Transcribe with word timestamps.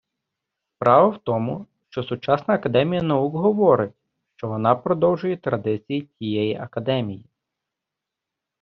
Справа 0.75 1.07
в 1.11 1.17
тому 1.23 1.65
що 1.89 2.03
сучасна 2.03 2.53
академія 2.53 3.01
наук 3.01 3.35
говорить 3.35 3.93
що 4.35 4.47
вона 4.47 4.75
продовжує 4.75 5.37
традиції 5.37 6.01
тієї 6.19 6.55
академії 6.55 7.25